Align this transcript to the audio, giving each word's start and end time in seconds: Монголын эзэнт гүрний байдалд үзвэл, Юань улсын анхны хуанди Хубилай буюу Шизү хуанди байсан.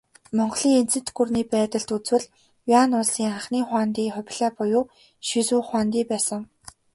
Монголын 0.37 0.75
эзэнт 0.81 1.07
гүрний 1.17 1.45
байдалд 1.53 1.89
үзвэл, 1.97 2.31
Юань 2.77 2.95
улсын 2.99 3.27
анхны 3.35 3.59
хуанди 3.67 4.13
Хубилай 4.15 4.51
буюу 4.57 4.83
Шизү 5.27 5.55
хуанди 5.67 6.01
байсан. 6.11 6.41